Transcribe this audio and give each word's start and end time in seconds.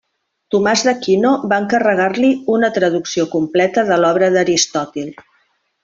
Tomàs 0.53 0.83
d'Aquino 0.87 1.33
va 1.51 1.59
encarregar-li 1.65 2.33
d'una 2.49 2.73
traducció 2.79 3.29
completa 3.37 3.85
de 3.93 4.01
l'obra 4.03 4.35
d'Aristòtil. 4.39 5.15